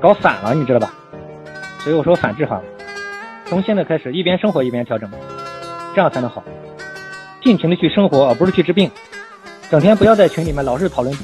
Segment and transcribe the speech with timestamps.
[0.00, 0.92] 搞反了，你知道吧？
[1.80, 2.62] 所以我说反治好，
[3.46, 5.10] 从现在开始一边生活一边调整，
[5.94, 6.42] 这样才能好。
[7.42, 8.90] 尽情的去生活，而不是去治病。
[9.70, 11.14] 整天不要在群里面老是讨论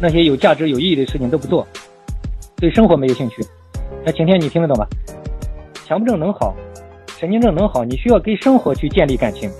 [0.00, 1.66] 那些有价值、有意义的事情都不做，
[2.56, 3.44] 对生活没有兴趣。
[4.04, 4.86] 那晴天，你听得懂吧？
[5.86, 6.54] 强迫症能好，
[7.18, 9.50] 神经症能好，你需要跟生活去建立感情。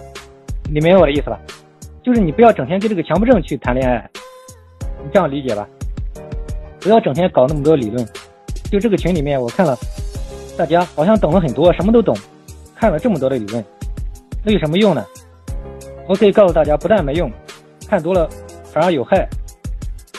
[0.65, 1.39] 你明白我的意思吧？
[2.03, 4.11] 就是你不要整天跟这个强迫症去谈恋爱，
[5.03, 5.69] 你这样理解吧？
[6.85, 8.07] 不要整天搞那么多理论。
[8.71, 9.75] 就这个群里面，我看了，
[10.55, 12.15] 大家好像懂了很多，什么都懂，
[12.77, 13.65] 看了这么多的理论，
[14.45, 15.03] 那有什么用呢？
[16.07, 17.33] 我可以告诉大家，不但没用，
[17.89, 18.29] 看多了
[18.71, 19.27] 反而有害，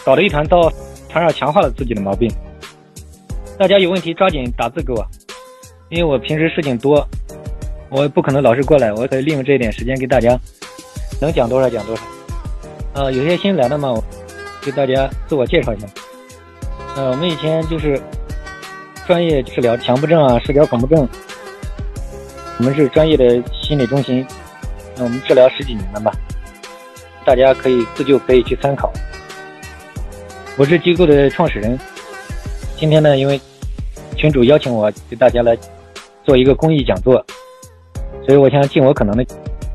[0.04, 0.72] 搞得一团糟，
[1.08, 2.32] 反而强化了自己的毛病。
[3.60, 5.06] 大家有问题抓紧打字给我，
[5.90, 7.08] 因为我平时事情多，
[7.90, 10.36] 我不可能老是过来，我可以利用这一点时间给大家
[11.22, 12.04] 能讲多少讲多少。
[12.94, 14.02] 呃，有些新来的嘛，
[14.64, 15.86] 给大家自我介绍一下。
[16.96, 18.00] 呃，我们以前就是
[19.06, 21.08] 专业治疗强迫症啊、社交恐怖症，
[22.58, 24.26] 我们是专业的心理中心。
[24.96, 26.10] 那我们治疗十几年了吧，
[27.26, 28.94] 大家可以自救，可以去参考。
[30.58, 31.78] 我是机构的创始人，
[32.78, 33.42] 今天呢，因为
[34.16, 35.58] 群主邀请我给大家来
[36.24, 37.22] 做一个公益讲座，
[38.26, 39.26] 所以我想尽我可能的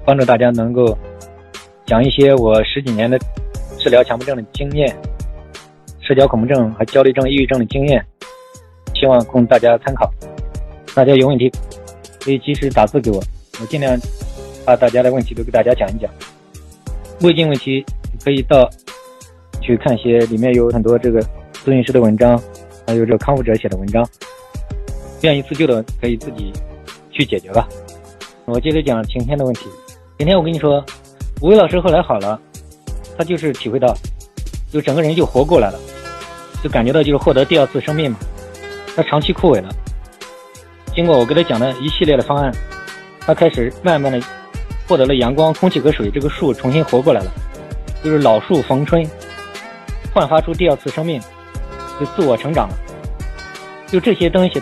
[0.07, 0.97] 帮助大家能够
[1.85, 3.19] 讲一些我十几年的
[3.79, 4.97] 治疗强迫症的经验、
[6.11, 8.05] 社交恐怖症和焦虑症、抑郁症的经验，
[8.97, 10.13] 希望供大家参考。
[10.93, 11.49] 大家有问题
[12.19, 13.23] 可以及时打字给我，
[13.61, 13.97] 我尽量。
[14.67, 16.11] 把大家的问题都给大家讲一讲，
[17.23, 17.85] 胃镜问题
[18.25, 18.69] 可以到
[19.61, 21.21] 去看一些，里面有很多这个
[21.65, 22.41] 咨询师的文章，
[22.87, 24.07] 还有这个康复者写的文章。
[25.23, 26.53] 愿意自救的可以自己
[27.11, 27.69] 去解决吧。
[28.47, 29.63] 我接着讲晴天的问题。
[30.19, 30.85] 晴天，我跟你说，
[31.41, 32.39] 吴伟老师后来好了，
[33.17, 33.97] 他就是体会到，
[34.71, 35.81] 就整个人就活过来了，
[36.63, 38.19] 就感觉到就是获得第二次生命嘛。
[38.95, 39.69] 他长期枯萎了，
[40.95, 42.53] 经过我给他讲的一系列的方案，
[43.21, 44.21] 他开始慢慢的。
[44.89, 47.31] 获得了阳光、空气和水，这个树重新活过来了，
[48.03, 49.09] 就是老树逢春，
[50.13, 51.23] 焕发出第二次生命，
[52.01, 52.75] 就自我成长了。
[53.87, 54.61] 就这些东西，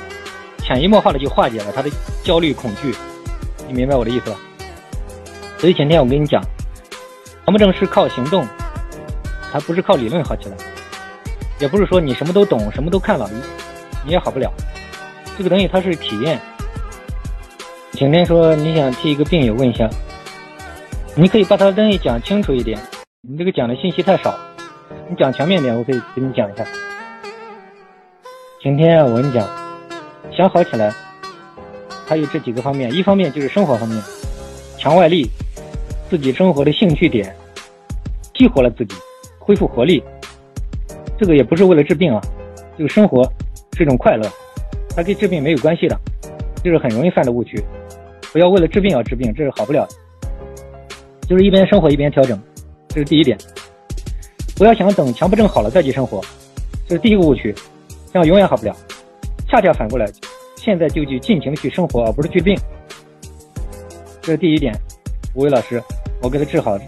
[0.59, 1.89] 潜移默化的就化解了他的
[2.23, 2.95] 焦虑、恐惧。
[3.67, 4.37] 你明白我的意思吧？
[5.57, 6.43] 所以前天我跟你讲，
[7.47, 8.47] 强迫症是靠行动，
[9.51, 10.57] 它不是靠理论好起来，
[11.61, 13.29] 也不是说你什么都懂、什么都看了，
[14.05, 14.53] 你也好不了。
[15.37, 16.39] 这个东西它是体验。
[17.93, 19.89] 晴天说你想替一个病友问一下。
[21.15, 22.79] 你可以把他的东西讲清楚一点，
[23.23, 24.39] 你这个讲的信息太少，
[25.11, 26.65] 你讲全面点，我可以给你讲一下。
[28.63, 29.45] 晴天啊我跟你讲，
[30.31, 30.95] 想好起来，
[32.07, 34.01] 还有这几个方面，一方面就是生活方面，
[34.79, 35.29] 强外力，
[36.09, 37.35] 自己生活的兴趣点，
[38.35, 38.95] 激活了自己，
[39.41, 40.01] 恢复活力。
[41.19, 42.21] 这个也不是为了治病啊，
[42.77, 43.25] 这个生活
[43.77, 44.31] 是一种快乐，
[44.95, 45.99] 它跟治病没有关系的，
[46.63, 47.63] 就是很容易犯的误区。
[48.33, 49.97] 不要为了治病而治病，这是好不了的。
[51.29, 52.41] 就是一边生活一边调整，
[52.89, 53.37] 这是第一点。
[54.57, 56.21] 不要想等强迫症好了再去生活，
[56.87, 57.55] 这是第一个误区，
[58.13, 58.75] 这样永远好不了。
[59.49, 60.07] 恰恰反过来，
[60.57, 62.57] 现在就去尽情去生活，而不是去病。
[64.21, 64.75] 这是第一点。
[65.35, 65.83] 吴伟老师，
[66.23, 66.79] 我给他治好，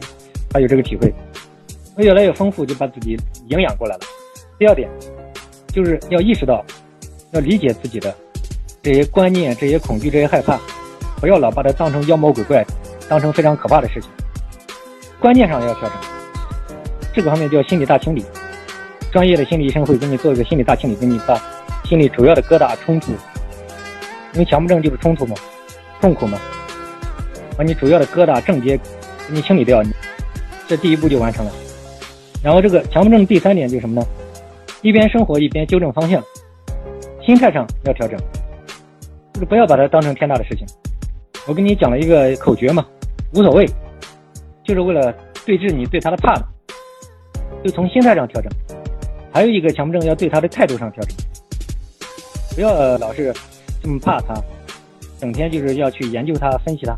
[0.51, 1.13] 他有这个体会，
[1.97, 3.17] 他越来越丰富，就把自己
[3.49, 4.01] 营养过来了。
[4.61, 4.91] 第二点，
[5.73, 6.63] 就是要意识到，
[7.31, 8.15] 要理解自己的
[8.83, 10.61] 这些观念、这些恐惧、这些害怕，
[11.19, 12.63] 不要老把它当成妖魔鬼怪，
[13.09, 14.11] 当成非常可怕的事情。
[15.19, 15.93] 观念上要调整，
[17.15, 18.23] 这个方面叫心理大清理。
[19.11, 21.41] 专业的心理医生会给你做一个心理大清理，给你把
[21.87, 23.13] 心里主要的疙瘩冲突。
[24.35, 25.35] 因为强迫症就是冲突嘛，
[26.03, 26.39] 痛苦嘛，
[27.57, 28.83] 把你主要的疙瘩症结给
[29.29, 29.83] 你清理掉，
[30.69, 31.53] 这第一步就完成了。
[32.43, 34.07] 然后这个强迫症第三点就是什么呢？
[34.83, 36.23] 一边生活一边纠正方向，
[37.25, 38.19] 心态上要调整，
[39.35, 40.67] 就是不要把它当成天大的事情。
[41.47, 42.87] 我给你讲了一个口诀嘛，
[43.35, 43.69] 无所谓。
[44.63, 45.13] 就是为了
[45.45, 46.47] 对治你对他的怕嘛，
[47.65, 48.53] 就从心态上调整。
[49.33, 51.17] 还有一个强迫症要对他的态度上调整，
[52.55, 53.35] 不要老是
[53.83, 54.35] 这么怕他，
[55.19, 56.97] 整天就是要去研究他、分析他。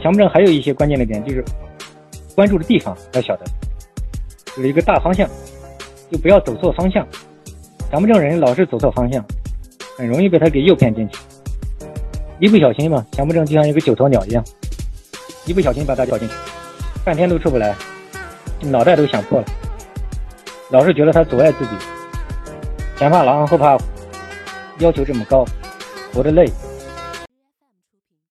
[0.00, 1.44] 强迫症还有一些关键的点，就是
[2.34, 3.44] 关注的地方要晓得，
[4.56, 5.28] 有一个大方向，
[6.10, 7.06] 就不要走错方向。
[7.90, 9.24] 强迫症人老是走错方向，
[9.96, 11.18] 很容易被他给诱骗进去。
[12.38, 14.44] 一不小心嘛，强迫症就像一个九头鸟一样。
[15.46, 16.34] 一不小心把他掉进去，
[17.04, 17.74] 半天都出不来，
[18.60, 19.46] 脑袋都想破了。
[20.70, 21.70] 老是觉得他阻碍自己，
[22.96, 23.84] 前怕狼后怕虎，
[24.80, 25.46] 要求这么高，
[26.12, 26.50] 活得累。